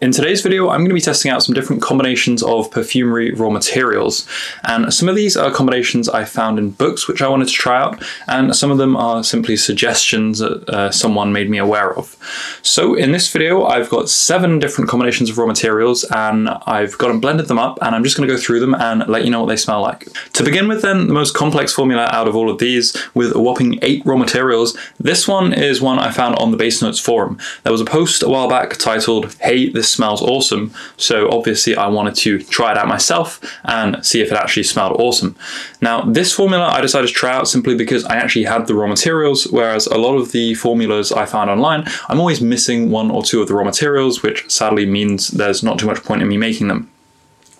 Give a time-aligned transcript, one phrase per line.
[0.00, 3.50] In today's video, I'm going to be testing out some different combinations of perfumery raw
[3.50, 4.28] materials.
[4.62, 7.82] And some of these are combinations I found in books which I wanted to try
[7.82, 12.16] out, and some of them are simply suggestions that uh, someone made me aware of.
[12.62, 17.08] So in this video, I've got seven different combinations of raw materials, and I've got
[17.08, 19.30] them blended them up, and I'm just going to go through them and let you
[19.32, 20.06] know what they smell like.
[20.34, 23.40] To begin with then, the most complex formula out of all of these, with a
[23.40, 27.36] whopping eight raw materials, this one is one I found on the Base Notes forum.
[27.64, 30.72] There was a post a while back titled, Hey, this smells awesome.
[30.96, 35.00] So obviously I wanted to try it out myself and see if it actually smelled
[35.00, 35.34] awesome.
[35.80, 38.86] Now this formula I decided to try out simply because I actually had the raw
[38.86, 43.22] materials, whereas a lot of the formulas I found online, I'm always missing one or
[43.22, 46.36] two of the raw materials, which sadly means there's not too much point in me
[46.36, 46.90] making them.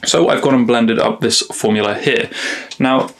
[0.04, 2.30] So I've gone and blended up this formula here.
[2.78, 3.10] Now,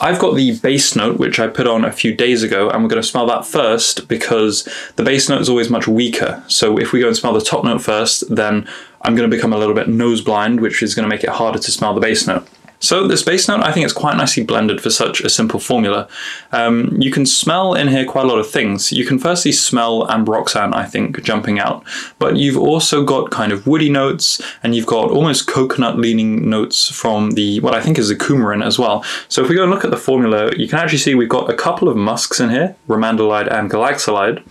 [0.00, 2.90] I've got the base note, which I put on a few days ago, and we're
[2.90, 6.42] going to smell that first because the base note is always much weaker.
[6.48, 8.68] So if we go and smell the top note first, then
[9.02, 11.30] I'm going to become a little bit nose blind, which is going to make it
[11.30, 12.46] harder to smell the base note.
[12.78, 16.08] So this base note, I think it's quite nicely blended for such a simple formula.
[16.52, 18.92] Um, you can smell in here quite a lot of things.
[18.92, 21.84] You can firstly smell ambroxan, I think, jumping out,
[22.18, 27.32] but you've also got kind of woody notes, and you've got almost coconut-leaning notes from
[27.32, 29.02] the what I think is the coumarin as well.
[29.28, 31.50] So if we go and look at the formula, you can actually see we've got
[31.50, 34.42] a couple of musks in here, romandolide and galaxolide,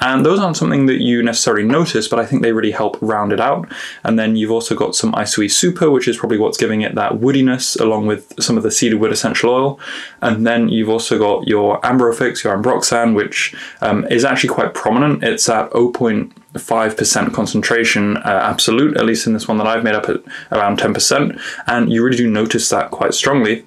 [0.00, 3.32] and those aren't something that you necessarily notice, but I think they really help round
[3.32, 3.70] it out.
[4.02, 7.12] And then you've also got some Isoe super, which is probably what's giving it that
[7.12, 9.80] woodiness along with some of the cedarwood essential oil.
[10.22, 15.24] And then you've also got your Ambrofix, your Ambroxan, which um, is actually quite prominent.
[15.24, 20.08] It's at 0.5% concentration uh, absolute, at least in this one that I've made up
[20.08, 20.20] at
[20.52, 21.40] around 10%.
[21.66, 23.64] And you really do notice that quite strongly.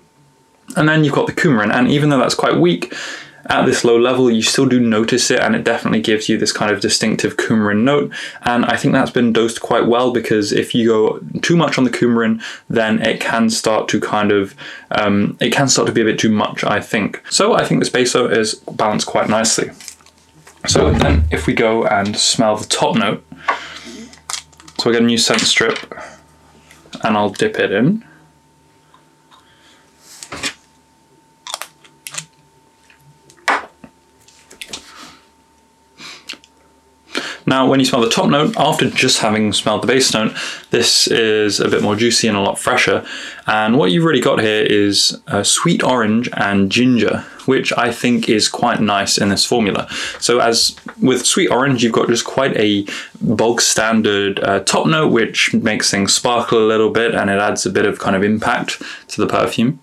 [0.77, 2.94] And then you've got the coumarin, and even though that's quite weak,
[3.45, 6.52] at this low level, you still do notice it, and it definitely gives you this
[6.52, 8.12] kind of distinctive coumarin note.
[8.44, 11.84] And I think that's been dosed quite well because if you go too much on
[11.84, 14.56] the coumarin, then it can start to kind of
[14.92, 16.64] um, it can start to be a bit too much.
[16.64, 17.54] I think so.
[17.54, 19.71] I think this base is balanced quite nicely.
[20.67, 23.23] So then, if we go and smell the top note,
[24.77, 25.80] so I get a new scent strip,
[27.04, 28.04] and I'll dip it in.
[37.49, 40.37] Now, when you smell the top note, after just having smelled the base note,
[40.70, 43.04] this is a bit more juicy and a lot fresher.
[43.48, 48.48] And what you've really got here is sweet orange and ginger, which I think is
[48.48, 49.88] quite nice in this formula.
[50.20, 52.86] So as with sweet orange, you've got just quite a
[53.20, 57.65] bog standard uh, top note, which makes things sparkle a little bit and it adds
[57.65, 59.80] a bit of kind of impact to the perfume.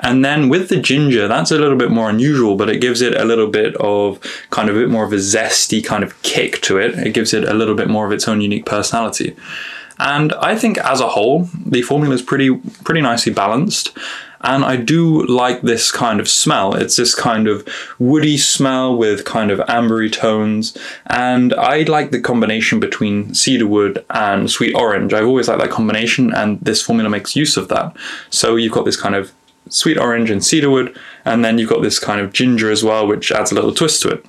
[0.00, 3.16] And then with the ginger, that's a little bit more unusual, but it gives it
[3.16, 4.20] a little bit of
[4.50, 6.94] kind of a bit more of a zesty kind of kick to it.
[6.98, 9.36] It gives it a little bit more of its own unique personality.
[9.98, 12.54] And I think as a whole, the formula is pretty
[12.84, 13.96] pretty nicely balanced.
[14.40, 16.74] And I do like this kind of smell.
[16.74, 20.78] It's this kind of woody smell with kind of ambery tones.
[21.06, 25.12] And I like the combination between cedarwood and sweet orange.
[25.12, 27.96] I've always liked that combination, and this formula makes use of that.
[28.30, 29.32] So you've got this kind of
[29.70, 33.32] sweet orange and cedarwood, and then you've got this kind of ginger as well, which
[33.32, 34.26] adds a little twist to it.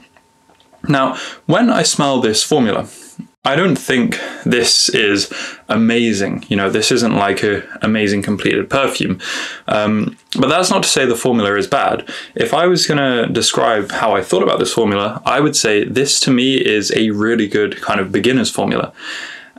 [0.88, 2.88] Now, when I smell this formula,
[3.46, 5.32] I don't think this is
[5.70, 6.46] amazing.
[6.50, 9.20] You know, this isn't like a amazing completed perfume.
[9.68, 12.08] Um, but that's not to say the formula is bad.
[12.36, 15.86] If I was going to describe how I thought about this formula, I would say
[15.86, 18.94] this to me is a really good kind of beginner's formula.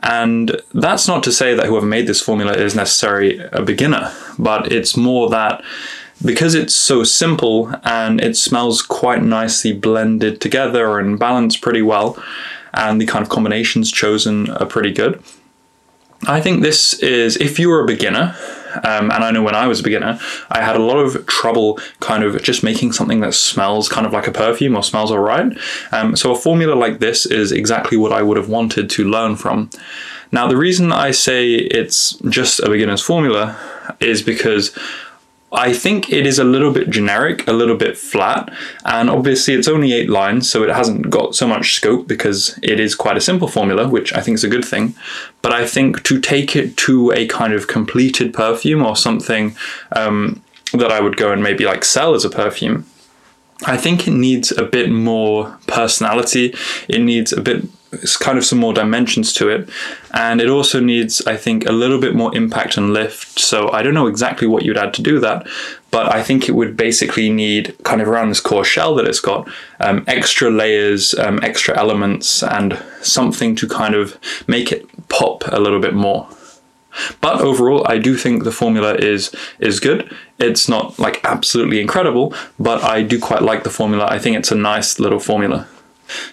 [0.03, 4.73] And that's not to say that whoever made this formula is necessarily a beginner, but
[4.73, 5.63] it's more that
[6.25, 12.23] because it's so simple and it smells quite nicely blended together and balanced pretty well,
[12.75, 15.23] and the kind of combinations chosen are pretty good.
[16.27, 18.37] I think this is, if you're a beginner,
[18.85, 20.19] um, and I know when I was a beginner,
[20.51, 24.13] I had a lot of trouble kind of just making something that smells kind of
[24.13, 25.57] like a perfume or smells alright.
[25.93, 29.37] Um, so a formula like this is exactly what I would have wanted to learn
[29.37, 29.71] from.
[30.33, 33.59] Now, the reason I say it's just a beginner's formula
[33.99, 34.77] is because
[35.53, 38.53] I think it is a little bit generic, a little bit flat,
[38.85, 42.79] and obviously it's only eight lines, so it hasn't got so much scope because it
[42.79, 44.95] is quite a simple formula, which I think is a good thing.
[45.43, 49.57] But I think to take it to a kind of completed perfume or something
[49.91, 50.41] um,
[50.73, 52.87] that I would go and maybe like sell as a perfume,
[53.67, 56.55] I think it needs a bit more personality.
[56.89, 59.69] It needs a bit it's kind of some more dimensions to it.
[60.13, 63.39] And it also needs, I think, a little bit more impact and lift.
[63.39, 65.47] So I don't know exactly what you'd add to do that,
[65.91, 69.21] but I think it would basically need kind of around this core shell that it's
[69.21, 69.49] got
[69.81, 75.59] um, extra layers, um, extra elements, and something to kind of make it pop a
[75.59, 76.29] little bit more.
[77.21, 80.13] But overall, I do think the formula is is good.
[80.39, 84.07] It's not like absolutely incredible, but I do quite like the formula.
[84.09, 85.69] I think it's a nice little formula.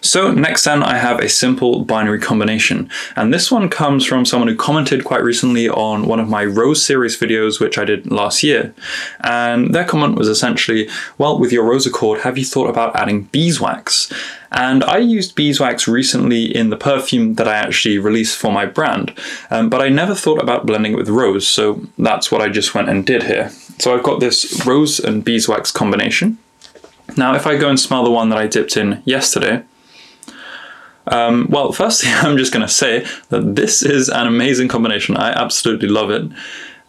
[0.01, 2.89] So next then I have a simple binary combination.
[3.15, 6.83] And this one comes from someone who commented quite recently on one of my rose
[6.83, 8.73] series videos which I did last year.
[9.21, 13.23] And their comment was essentially well with your rose accord have you thought about adding
[13.23, 14.11] beeswax?
[14.51, 19.13] And I used beeswax recently in the perfume that I actually released for my brand.
[19.51, 22.73] Um, but I never thought about blending it with rose so that's what I just
[22.73, 23.49] went and did here.
[23.79, 26.37] So I've got this rose and beeswax combination.
[27.15, 29.63] Now, if I go and smell the one that I dipped in yesterday,
[31.11, 35.17] um, well, firstly, I'm just going to say that this is an amazing combination.
[35.17, 36.31] I absolutely love it.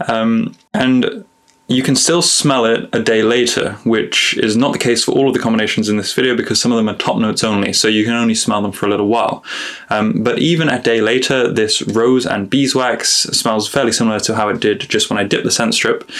[0.06, 1.24] Um, and
[1.70, 5.28] you can still smell it a day later, which is not the case for all
[5.28, 7.88] of the combinations in this video because some of them are top notes only, so
[7.88, 9.44] you can only smell them for a little while.
[9.90, 14.48] Um, but even a day later, this rose and beeswax smells fairly similar to how
[14.48, 16.10] it did just when I dipped the scent strip.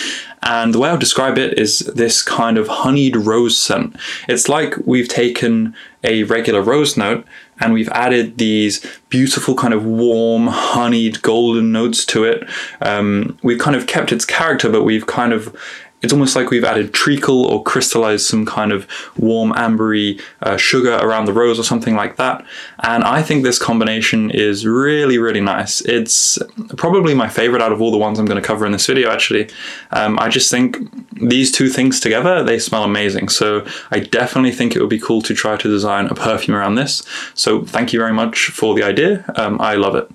[0.42, 3.96] And the way I'll describe it is this kind of honeyed rose scent.
[4.28, 5.74] It's like we've taken
[6.04, 7.26] a regular rose note
[7.60, 12.49] and we've added these beautiful kind of warm honeyed golden notes to it.
[12.81, 15.56] Um, we've kind of kept its character but we've kind of
[16.02, 18.86] it's almost like we've added treacle or crystallized some kind of
[19.16, 22.44] warm ambery uh, sugar around the rose or something like that.
[22.80, 25.80] And I think this combination is really, really nice.
[25.82, 26.38] It's
[26.76, 29.10] probably my favorite out of all the ones I'm going to cover in this video,
[29.10, 29.50] actually.
[29.90, 30.76] Um, I just think
[31.20, 33.28] these two things together, they smell amazing.
[33.28, 36.76] So I definitely think it would be cool to try to design a perfume around
[36.76, 37.04] this.
[37.34, 39.24] So thank you very much for the idea.
[39.36, 40.08] Um, I love it.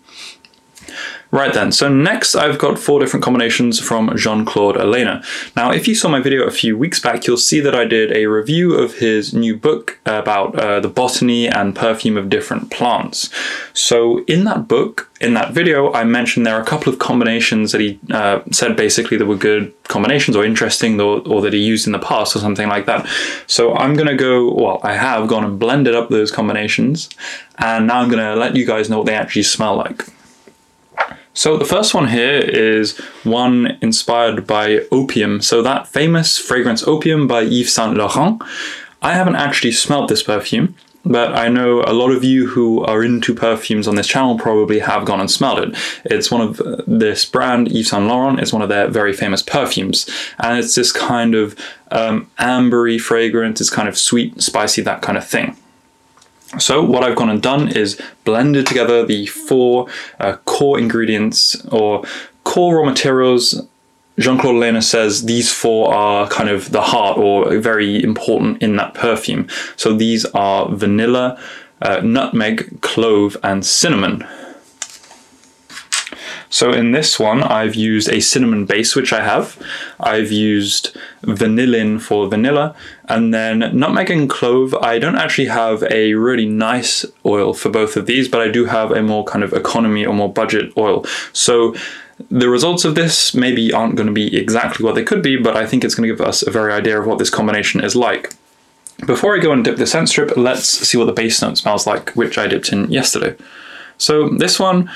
[1.33, 5.23] Right then, so next I've got four different combinations from Jean-Claude Ellena.
[5.55, 8.11] Now, if you saw my video a few weeks back, you'll see that I did
[8.11, 13.31] a review of his new book about uh, the botany and perfume of different plants.
[13.73, 17.71] So in that book, in that video, I mentioned there are a couple of combinations
[17.71, 21.63] that he uh, said basically that were good combinations or interesting or, or that he
[21.63, 23.07] used in the past or something like that.
[23.47, 27.09] So I'm going to go, well, I have gone and blended up those combinations
[27.57, 30.05] and now I'm going to let you guys know what they actually smell like.
[31.35, 35.41] So the first one here is one inspired by opium.
[35.41, 38.41] So that famous fragrance Opium by Yves Saint Laurent.
[39.01, 43.03] I haven't actually smelled this perfume, but I know a lot of you who are
[43.03, 45.75] into perfumes on this channel probably have gone and smelled it.
[46.05, 49.41] It's one of uh, this brand, Yves Saint Laurent, it's one of their very famous
[49.41, 50.07] perfumes.
[50.37, 51.57] And it's this kind of
[51.89, 55.57] um, ambery fragrance, it's kind of sweet, spicy, that kind of thing.
[56.59, 59.87] So what I've gone and done is blended together the four
[60.19, 62.03] uh, core ingredients or
[62.43, 63.61] core raw materials.
[64.19, 68.93] Jean-Claude Ellena says these four are kind of the heart or very important in that
[68.93, 69.47] perfume.
[69.75, 71.41] So these are vanilla,
[71.81, 74.27] uh, nutmeg, clove, and cinnamon.
[76.53, 79.59] So in this one, I've used a cinnamon base, which I have.
[79.99, 84.75] I've used vanillin for vanilla, and then nutmeg and clove.
[84.75, 88.65] I don't actually have a really nice oil for both of these, but I do
[88.65, 91.07] have a more kind of economy or more budget oil.
[91.33, 91.73] So
[92.29, 95.57] the results of this maybe aren't going to be exactly what they could be, but
[95.57, 97.95] I think it's going to give us a very idea of what this combination is
[97.95, 98.31] like.
[99.07, 101.87] Before I go and dip the scent strip, let's see what the base note smells
[101.87, 103.35] like, which I dipped in yesterday.
[103.97, 104.91] So this one,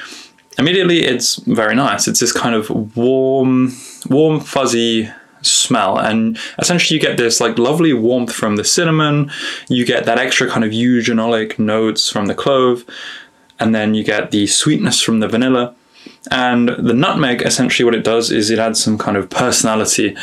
[0.57, 2.07] immediately it's very nice.
[2.07, 3.73] It's this kind of warm,
[4.09, 5.09] warm, fuzzy
[5.41, 5.97] smell.
[5.97, 9.31] And essentially you get this like lovely warmth from the cinnamon.
[9.69, 12.85] You get that extra kind of eugenolic notes from the clove.
[13.59, 15.75] And then you get the sweetness from the vanilla.
[16.31, 20.15] And the nutmeg essentially what it does is it adds some kind of personality.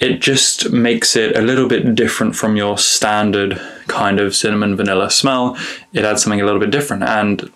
[0.00, 5.10] It just makes it a little bit different from your standard kind of cinnamon vanilla
[5.10, 5.56] smell.
[5.92, 7.04] It adds something a little bit different.
[7.04, 7.50] And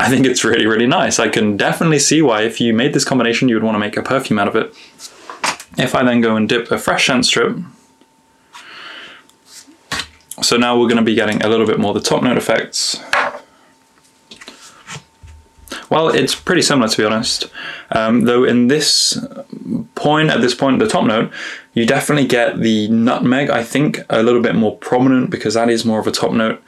[0.00, 1.18] I think it's really, really nice.
[1.18, 3.98] I can definitely see why if you made this combination, you would want to make
[3.98, 4.74] a perfume out of it.
[5.76, 7.58] If I then go and dip a fresh scent strip,
[10.42, 12.98] so now we're going to be getting a little bit more the top note effects.
[15.90, 17.50] Well, it's pretty similar to be honest.
[17.90, 19.22] Um, though in this
[19.96, 21.30] point, at this point, the top note,
[21.74, 25.84] you definitely get the nutmeg, I think, a little bit more prominent because that is
[25.84, 26.62] more of a top note.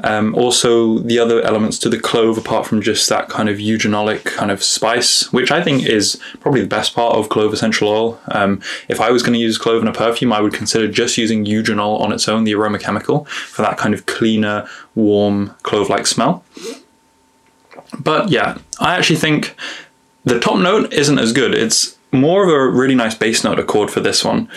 [0.00, 4.24] Um, also, the other elements to the clove, apart from just that kind of eugenolic
[4.24, 8.20] kind of spice, which I think is probably the best part of clove essential oil.
[8.30, 11.18] Um, if I was going to use clove in a perfume, I would consider just
[11.18, 15.88] using eugenol on its own, the aroma chemical, for that kind of cleaner, warm, clove
[15.88, 16.44] like smell.
[17.98, 19.56] But yeah, I actually think
[20.24, 21.54] the top note isn't as good.
[21.54, 24.48] It's more of a really nice base note accord for this one,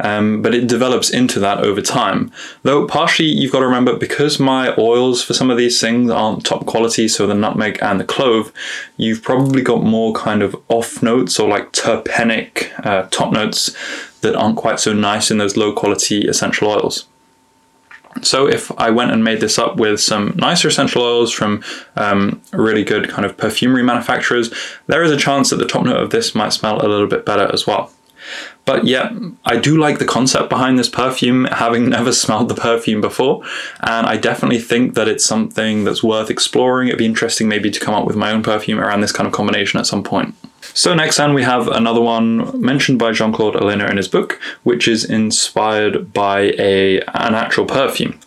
[0.00, 2.30] um, but it develops into that over time.
[2.62, 6.44] Though partially you've got to remember because my oils for some of these things aren't
[6.44, 8.52] top quality, so the nutmeg and the clove,
[8.96, 13.74] you've probably got more kind of off notes or like terpenic uh, top notes
[14.20, 17.06] that aren't quite so nice in those low quality essential oils.
[18.22, 21.62] So if I went and made this up with some nicer essential oils from
[21.96, 24.52] um, really good kind of perfumery manufacturers,
[24.86, 27.24] there is a chance that the top note of this might smell a little bit
[27.24, 27.92] better as well.
[28.68, 33.00] But yeah, I do like the concept behind this perfume, having never smelled the perfume
[33.00, 33.42] before,
[33.80, 36.88] and I definitely think that it's something that's worth exploring.
[36.88, 39.32] It'd be interesting maybe to come up with my own perfume around this kind of
[39.32, 40.34] combination at some point.
[40.60, 44.86] So next then we have another one mentioned by Jean-Claude Ellena in his book, which
[44.86, 48.20] is inspired by a, an actual perfume.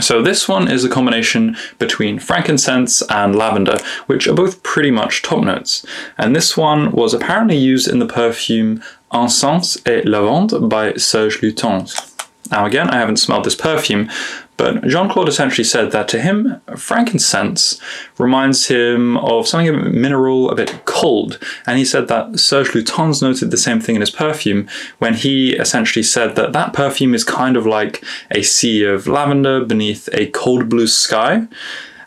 [0.00, 5.22] So this one is a combination between frankincense and lavender, which are both pretty much
[5.22, 5.86] top notes.
[6.18, 12.12] And this one was apparently used in the perfume Encens et Lavande by Serge Lutens.
[12.50, 14.10] Now again, I haven't smelled this perfume,
[14.56, 17.80] but Jean-Claude essentially said that to him, frankincense
[18.18, 21.38] reminds him of something a bit mineral, a bit cold.
[21.66, 25.54] And he said that Serge Lutens noted the same thing in his perfume when he
[25.56, 30.26] essentially said that that perfume is kind of like a sea of lavender beneath a
[30.28, 31.46] cold blue sky.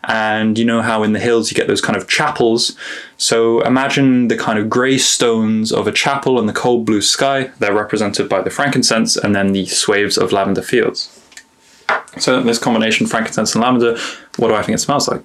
[0.05, 2.75] And you know how in the hills you get those kind of chapels.
[3.17, 7.51] So imagine the kind of grey stones of a chapel and the cold blue sky.
[7.59, 11.15] They're represented by the frankincense and then the swaves of lavender fields.
[12.17, 13.97] So this combination, frankincense and lavender,
[14.37, 15.23] what do I think it smells like?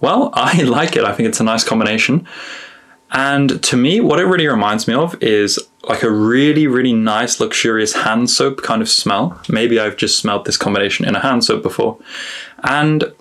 [0.00, 1.04] Well, I like it.
[1.04, 2.26] I think it's a nice combination.
[3.12, 7.40] And to me, what it really reminds me of is like a really, really nice,
[7.40, 9.40] luxurious hand soap kind of smell.
[9.48, 11.98] Maybe I've just smelled this combination in a hand soap before.
[12.62, 13.12] And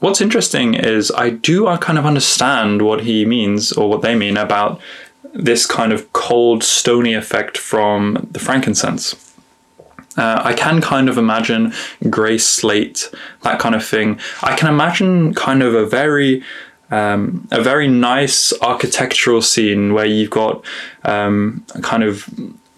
[0.00, 4.14] what's interesting is I do I kind of understand what he means or what they
[4.14, 4.80] mean about
[5.32, 9.27] this kind of cold, stony effect from the frankincense.
[10.18, 11.72] Uh, I can kind of imagine
[12.10, 13.08] grey slate,
[13.42, 14.18] that kind of thing.
[14.42, 16.42] I can imagine kind of a very
[16.90, 20.64] um, a very nice architectural scene where you've got
[21.04, 22.28] um, kind of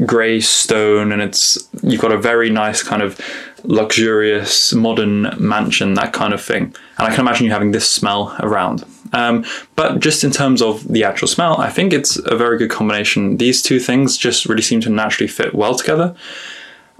[0.04, 3.20] grey stone and it's you've got a very nice kind of
[3.64, 6.74] luxurious modern mansion that kind of thing.
[6.98, 8.84] And i can imagine you having this smell around.
[9.12, 9.44] Um,
[9.76, 13.36] but just in terms of the actual smell i think it's a very good combination.
[13.36, 16.16] These two things just really seem to naturally fit well together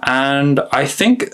[0.02, 1.32] and I think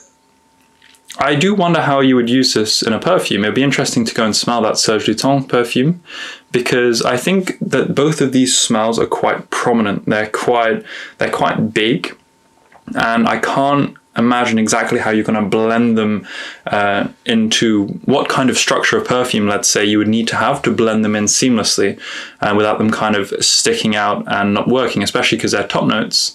[1.18, 3.44] I do wonder how you would use this in a perfume.
[3.44, 6.02] It'd be interesting to go and smell that Serge Lutens perfume
[6.52, 10.04] because I think that both of these smells are quite prominent.
[10.06, 10.84] They're quite
[11.18, 12.16] they're quite big,
[12.94, 16.26] and I can't imagine exactly how you're going to blend them
[16.66, 20.62] uh, into what kind of structure of perfume, let's say, you would need to have
[20.62, 22.00] to blend them in seamlessly
[22.40, 26.34] uh, without them kind of sticking out and not working, especially because they're top notes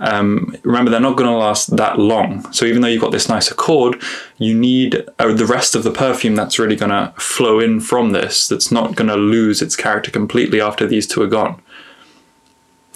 [0.00, 2.50] um, remember they're not going to last that long.
[2.52, 4.00] So even though you've got this nice accord,
[4.36, 8.12] you need uh, the rest of the perfume that's really going to flow in from
[8.12, 11.60] this, that's not going to lose its character completely after these two are gone.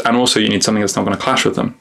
[0.04, 1.76] And also you need something that's not going to clash with them.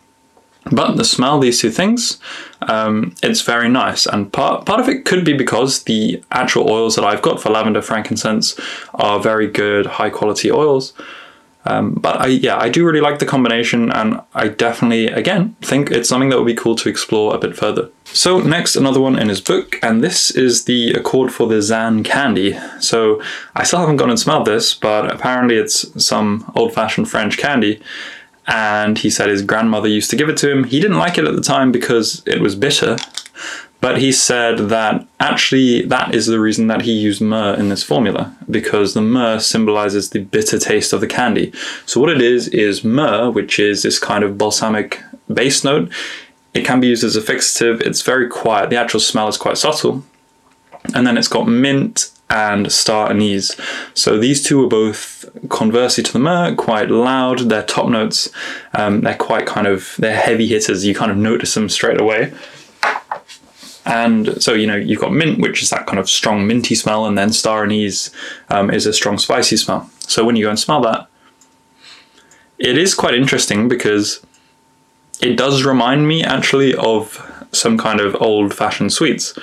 [0.71, 2.19] But the smell, these two things,
[2.61, 4.05] um, it's very nice.
[4.05, 7.49] And part, part of it could be because the actual oils that I've got for
[7.49, 8.59] lavender frankincense
[8.93, 10.93] are very good, high quality oils.
[11.65, 15.91] Um, but I, yeah, I do really like the combination, and I definitely, again, think
[15.91, 17.89] it's something that would be cool to explore a bit further.
[18.05, 22.03] So next, another one in his book, and this is the accord for the Zan
[22.03, 22.57] candy.
[22.79, 23.21] So
[23.55, 27.79] I still haven't gone and smelled this, but apparently it's some old-fashioned French candy.
[28.47, 30.63] And he said his grandmother used to give it to him.
[30.63, 32.97] He didn't like it at the time because it was bitter,
[33.81, 37.83] but he said that actually that is the reason that he used myrrh in this
[37.83, 41.51] formula, because the myrrh symbolizes the bitter taste of the candy.
[41.85, 45.01] So what it is, is myrrh, which is this kind of balsamic
[45.33, 45.91] base note.
[46.53, 47.81] It can be used as a fixative.
[47.81, 48.69] It's very quiet.
[48.69, 50.03] The actual smell is quite subtle.
[50.93, 53.55] And then it's got mint and star anise.
[53.93, 57.39] So these two are both conversely to the myrrh, quite loud.
[57.49, 58.29] They're top notes.
[58.73, 60.85] Um, they're quite kind of, they're heavy hitters.
[60.85, 62.33] You kind of notice them straight away.
[63.85, 67.05] And so, you know, you've got mint, which is that kind of strong minty smell,
[67.05, 68.11] and then star anise
[68.49, 69.89] um, is a strong spicy smell.
[69.99, 71.07] So when you go and smell that,
[72.59, 74.23] it is quite interesting because
[75.19, 79.37] it does remind me actually of some kind of old fashioned sweets.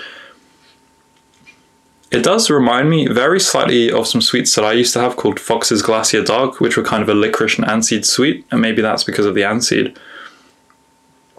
[2.10, 5.38] It does remind me very slightly of some sweets that I used to have called
[5.38, 9.04] Fox's Glacier Dark, which were kind of a licorice and aniseed sweet, and maybe that's
[9.04, 9.96] because of the aniseed.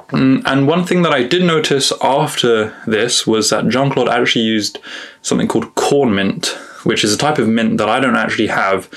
[0.09, 4.45] Mm, and one thing that I did notice after this was that Jean Claude actually
[4.45, 4.79] used
[5.21, 8.89] something called corn mint, which is a type of mint that I don't actually have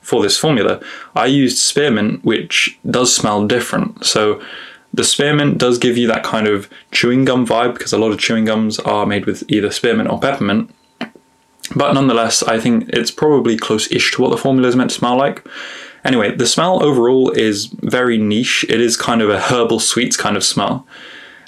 [0.00, 0.80] for this formula,
[1.14, 4.04] I used spearmint, which does smell different.
[4.04, 4.42] So
[4.92, 8.18] the spearmint does give you that kind of chewing gum vibe because a lot of
[8.18, 10.74] chewing gums are made with either spearmint or peppermint.
[11.76, 15.16] But nonetheless, I think it's probably close-ish to what the formula is meant to smell
[15.16, 15.46] like.
[16.04, 18.64] Anyway, the smell overall is very niche.
[18.68, 20.86] It is kind of a herbal sweets kind of smell.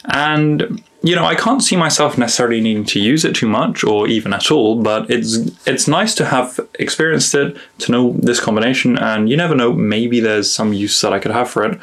[0.07, 4.07] And you know, I can't see myself necessarily needing to use it too much or
[4.07, 8.97] even at all, but it's it's nice to have experienced it, to know this combination,
[8.99, 11.81] and you never know, maybe there's some use that I could have for it.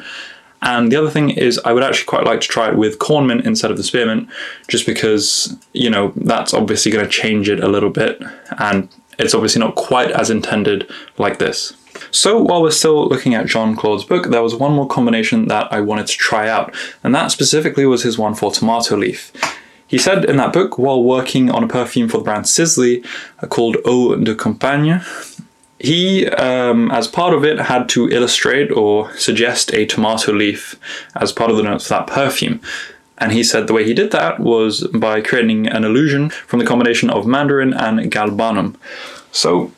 [0.62, 3.26] And the other thing is, I would actually quite like to try it with corn
[3.26, 4.28] mint instead of the spearmint,
[4.68, 8.22] just because, you know, that's obviously going to change it a little bit,
[8.58, 11.74] and it's obviously not quite as intended like this.
[12.10, 15.72] So while we're still looking at Jean Claude's book, there was one more combination that
[15.72, 19.32] I wanted to try out, and that specifically was his one for tomato leaf.
[19.86, 23.02] He said in that book, while working on a perfume for the brand Sisley
[23.42, 25.00] uh, called Eau de Campagne,
[25.80, 30.78] he, um, as part of it, had to illustrate or suggest a tomato leaf
[31.16, 32.60] as part of the notes for that perfume.
[33.18, 36.66] And he said the way he did that was by creating an illusion from the
[36.66, 38.76] combination of mandarin and galbanum.
[39.32, 39.72] So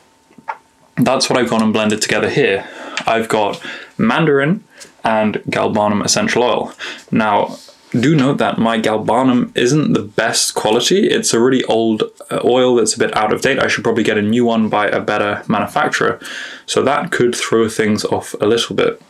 [0.97, 2.67] that's what I've gone and blended together here.
[3.05, 3.61] I've got
[3.97, 4.63] mandarin
[5.03, 6.73] and galbanum essential oil.
[7.11, 7.57] Now,
[7.91, 11.07] do note that my galbanum isn't the best quality.
[11.09, 13.59] It's a really old uh, oil that's a bit out of date.
[13.59, 16.19] I should probably get a new one by a better manufacturer.
[16.65, 19.01] So that could throw things off a little bit.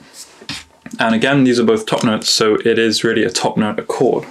[1.00, 4.25] And again, these are both top notes, so it is really a top note accord.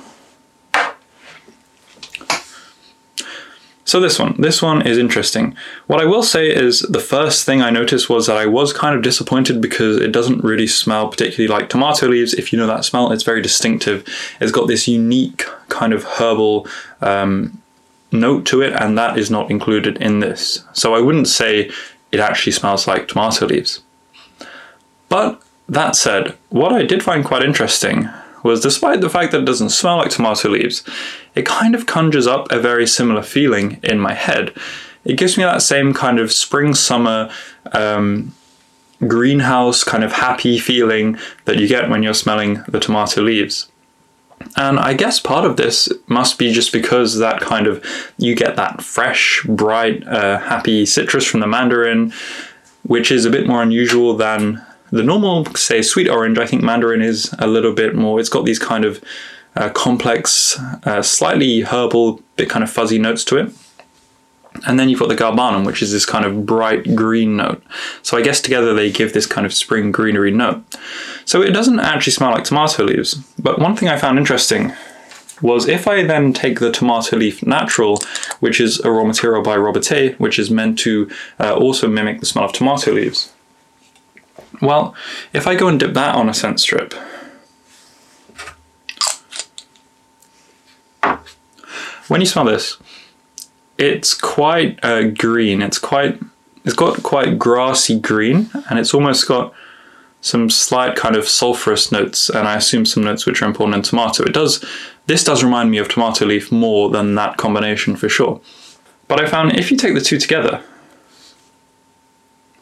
[3.93, 5.55] So this one, this one is interesting.
[5.87, 8.97] What I will say is the first thing I noticed was that I was kind
[8.97, 12.33] of disappointed because it doesn't really smell particularly like tomato leaves.
[12.33, 14.09] If you know that smell, it's very distinctive.
[14.41, 16.67] It's got this unique kind of herbal
[17.03, 17.61] um,
[18.13, 20.65] note to it, and that is not included in this.
[20.73, 21.71] So I wouldn't say
[22.13, 23.83] it actually smells like tomato leaves.
[25.11, 28.09] But that said, what I did find quite interesting
[28.43, 30.85] was despite the fact that it doesn't smell like tomato leaves,
[31.35, 34.53] it kind of conjures up a very similar feeling in my head.
[35.05, 37.31] It gives me that same kind of spring summer
[37.73, 38.33] um,
[39.07, 43.69] greenhouse kind of happy feeling that you get when you're smelling the tomato leaves.
[44.57, 47.85] And I guess part of this must be just because that kind of
[48.19, 52.13] you get that fresh, bright, uh, happy citrus from the mandarin,
[52.83, 57.03] which is a bit more unusual than the normal, say, sweet orange, I think mandarin
[57.03, 59.03] is a little bit more, it's got these kind of
[59.57, 63.53] uh, complex, uh, slightly herbal, bit kind of fuzzy notes to it.
[64.67, 67.63] And then you've got the galbanum, which is this kind of bright green note.
[68.03, 70.63] So I guess together they give this kind of spring greenery note.
[71.25, 73.15] So it doesn't actually smell like tomato leaves.
[73.39, 74.75] But one thing I found interesting
[75.41, 77.99] was if I then take the tomato leaf natural,
[78.41, 82.27] which is a raw material by Robertet, which is meant to uh, also mimic the
[82.27, 83.33] smell of tomato leaves,
[84.63, 84.95] well,
[85.33, 86.95] if I go and dip that on a scent strip,
[92.09, 92.79] when you smell this,
[93.77, 95.61] it's quite uh, green.
[95.63, 96.21] It's quite,
[96.65, 99.53] it's got quite grassy green, and it's almost got
[100.21, 103.83] some slight kind of sulfurous notes, and I assume some notes which are important in
[103.83, 104.23] tomato.
[104.23, 104.65] It does,
[105.07, 108.41] this does remind me of tomato leaf more than that combination for sure.
[109.09, 110.63] But I found if you take the two together,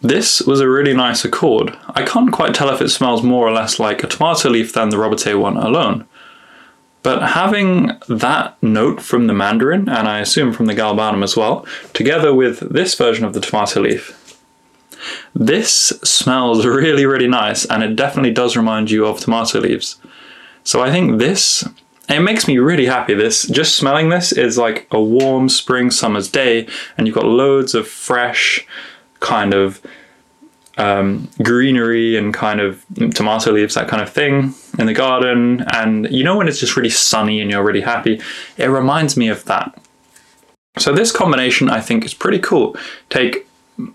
[0.03, 1.77] this was a really nice accord.
[1.89, 4.89] I can't quite tell if it smells more or less like a tomato leaf than
[4.89, 6.07] the Robertet one alone.
[7.03, 11.67] But having that note from the mandarin, and I assume from the galbanum as well,
[11.95, 14.17] together with this version of the tomato leaf,
[15.35, 19.97] this smells really, really nice, and it definitely does remind you of tomato leaves.
[20.63, 21.67] So I think this,
[22.09, 23.15] it makes me really happy.
[23.15, 27.75] This, just smelling this is like a warm spring summer's day, and you've got loads
[27.75, 28.67] of fresh,
[29.21, 29.81] kind of
[30.77, 35.65] um, greenery and kind of tomato leaves, that kind of thing in the garden.
[35.73, 38.21] And you know, when it's just really sunny and you're really happy,
[38.57, 39.77] it reminds me of that.
[40.79, 42.77] So, this combination I think is pretty cool.
[43.11, 43.47] Take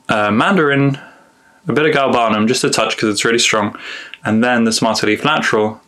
[0.09, 0.99] uh, mandarin,
[1.67, 3.77] a bit of galbanum, just a touch because it's really strong,
[4.23, 5.81] and then the tomato leaf natural.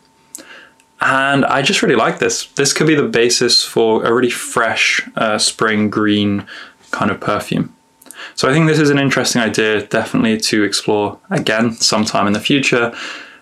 [1.00, 2.46] And I just really like this.
[2.46, 6.44] This could be the basis for a really fresh uh, spring green
[6.90, 7.76] kind of perfume.
[8.34, 12.40] So I think this is an interesting idea, definitely to explore again sometime in the
[12.40, 12.94] future.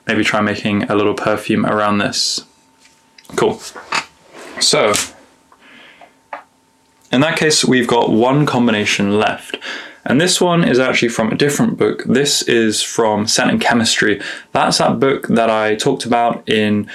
[0.07, 2.45] Maybe try making a little perfume around this.
[3.35, 3.61] Cool.
[4.61, 4.95] So,
[7.13, 9.59] in that case, we've got one combination left.
[10.05, 12.05] And this one is actually from a different book.
[12.05, 14.21] This is from Scent and Chemistry.
[14.53, 16.89] That's that book that I talked about in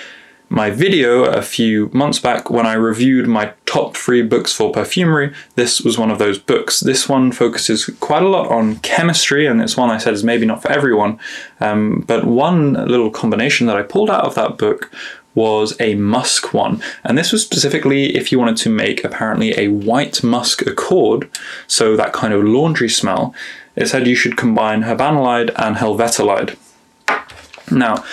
[0.52, 5.34] my video a few months back when I reviewed my top three books for perfumery,
[5.56, 6.82] this was one of those books.
[6.82, 10.46] This one focuses quite a lot on chemistry, and it's one I said is maybe
[10.46, 11.20] not for everyone.
[11.62, 14.92] Um, but one little combination that I pulled out of that book
[15.36, 16.84] was a musk one.
[17.06, 21.30] And this was specifically if you wanted to make apparently a white musk accord,
[21.66, 23.34] so that kind of laundry smell.
[23.78, 26.58] It said you should combine habanolide and helvetolide.
[27.72, 28.04] Now,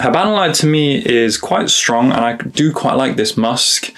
[0.00, 3.92] habanolide to me is quite strong, and I do quite like this musk.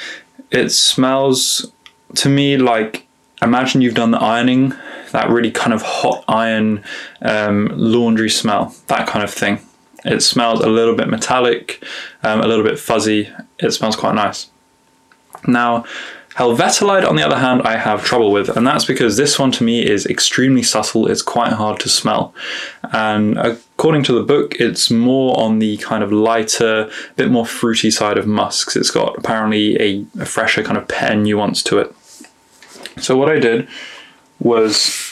[0.50, 1.72] It smells
[2.16, 3.06] to me like
[3.42, 4.74] imagine you've done the ironing,
[5.12, 6.84] that really kind of hot iron
[7.22, 9.60] um, laundry smell, that kind of thing.
[10.04, 11.84] It smells a little bit metallic,
[12.22, 13.30] um, a little bit fuzzy.
[13.58, 14.50] It smells quite nice.
[15.46, 15.84] Now,
[16.36, 19.64] Helvetolide, on the other hand, I have trouble with, and that's because this one to
[19.64, 21.08] me is extremely subtle.
[21.08, 22.32] It's quite hard to smell.
[22.92, 27.90] And according to the book, it's more on the kind of lighter, bit more fruity
[27.90, 28.76] side of musks.
[28.76, 31.94] It's got apparently a, a fresher kind of pear nuance to it.
[33.00, 33.68] So, what I did
[34.38, 35.10] was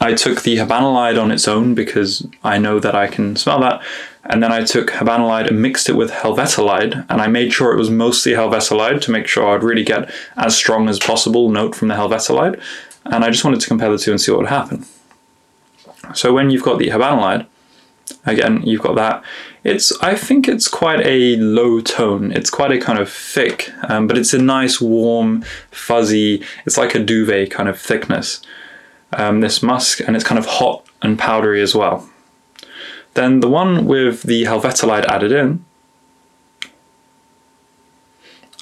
[0.00, 3.82] I took the habanolide on its own because I know that I can smell that.
[4.24, 7.78] And then I took habanolide and mixed it with helvetolide, and I made sure it
[7.78, 11.88] was mostly helvetolide to make sure I'd really get as strong as possible note from
[11.88, 12.60] the helvetolide.
[13.04, 14.84] And I just wanted to compare the two and see what would happen.
[16.14, 17.46] So when you've got the habanolide,
[18.26, 19.22] again, you've got that.
[19.64, 22.32] It's I think it's quite a low tone.
[22.32, 26.42] It's quite a kind of thick, um, but it's a nice, warm, fuzzy.
[26.64, 28.40] It's like a duvet kind of thickness
[29.12, 32.08] um, this musk, and it's kind of hot and powdery as well.
[33.18, 35.64] Then the one with the helvetolide added in,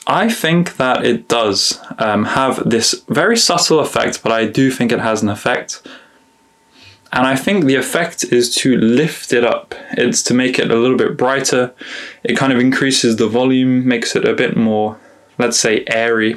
[0.07, 4.92] I think that it does um, have this very subtle effect, but I do think
[4.92, 5.87] it has an effect.
[7.12, 9.75] And I think the effect is to lift it up.
[9.90, 11.75] It's to make it a little bit brighter.
[12.25, 14.99] It kind of increases the volume, makes it a bit more,
[15.37, 16.37] let's say, airy.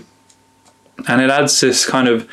[1.08, 2.30] And it adds this kind of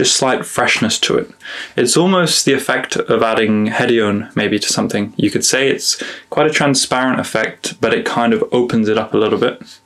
[0.00, 1.30] just slight freshness to it.
[1.76, 5.12] It's almost the effect of adding Hedione maybe to something.
[5.18, 9.12] You could say it's quite a transparent effect, but it kind of opens it up
[9.12, 9.78] a little bit.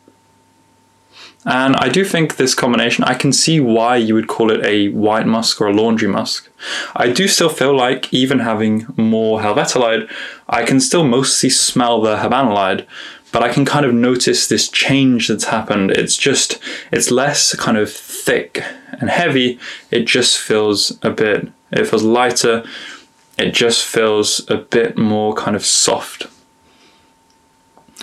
[1.44, 4.90] And I do think this combination, I can see why you would call it a
[4.90, 6.48] white musk or a laundry musk.
[6.94, 10.08] I do still feel like even having more helvetolide,
[10.48, 12.86] I can still mostly smell the habanolide,
[13.34, 15.90] but I can kind of notice this change that's happened.
[15.90, 16.60] It's just,
[16.92, 19.58] it's less kind of thick and heavy.
[19.90, 22.62] It just feels a bit, it feels lighter.
[23.36, 26.28] It just feels a bit more kind of soft.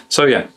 [0.10, 0.48] So yeah,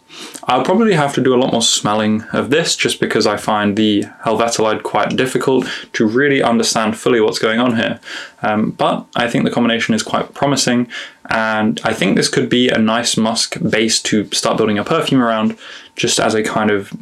[0.46, 3.76] I'll probably have to do a lot more smelling of this just because I find
[3.76, 7.98] the Helvetolide quite difficult to really understand fully what's going on here.
[8.42, 10.88] Um, but I think the combination is quite promising
[11.30, 15.22] and I think this could be a nice musk base to start building a perfume
[15.22, 15.56] around
[15.96, 16.92] just as a kind of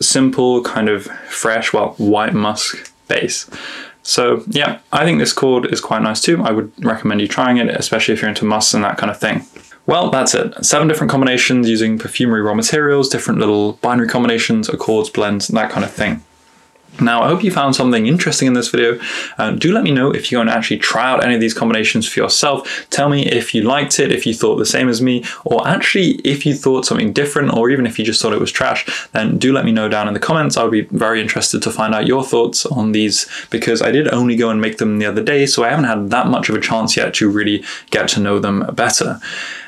[0.00, 3.50] simple, kind of fresh, well, white musk base.
[4.02, 6.42] So yeah, I think this cord is quite nice too.
[6.42, 9.20] I would recommend you trying it, especially if you're into musks and that kind of
[9.20, 9.44] thing.
[9.90, 10.64] Well, that's it.
[10.64, 15.84] Seven different combinations using perfumery raw materials, different little binary combinations, accords, blends, that kind
[15.84, 16.22] of thing.
[17.00, 19.00] Now, I hope you found something interesting in this video.
[19.38, 21.54] Uh, do let me know if you're going to actually try out any of these
[21.54, 22.86] combinations for yourself.
[22.90, 26.10] Tell me if you liked it, if you thought the same as me, or actually
[26.24, 29.38] if you thought something different, or even if you just thought it was trash, then
[29.38, 30.56] do let me know down in the comments.
[30.56, 34.12] I would be very interested to find out your thoughts on these because I did
[34.12, 36.54] only go and make them the other day, so I haven't had that much of
[36.54, 39.20] a chance yet to really get to know them better.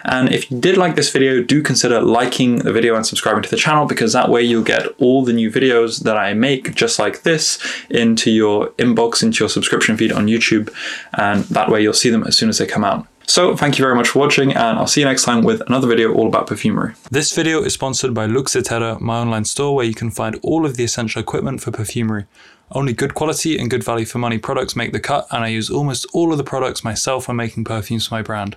[0.04, 3.50] And if you did like this video, do consider liking the video and subscribing to
[3.50, 6.98] the channel because that way you'll get all the new videos that I make just
[6.98, 7.58] like this
[7.90, 10.72] into your inbox, into your subscription feed on YouTube.
[11.14, 13.06] And that way you'll see them as soon as they come out.
[13.26, 15.86] So thank you very much for watching and I'll see you next time with another
[15.86, 16.94] video all about perfumery.
[17.10, 20.76] This video is sponsored by Luxeterra, my online store where you can find all of
[20.76, 22.26] the essential equipment for perfumery.
[22.72, 25.70] Only good quality and good value for money products make the cut and I use
[25.70, 28.56] almost all of the products myself when making perfumes for my brand.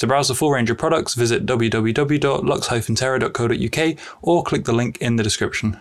[0.00, 5.22] To browse the full range of products, visit www.lux-terra.co.uk or click the link in the
[5.22, 5.76] description.